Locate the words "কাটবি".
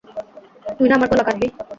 1.27-1.47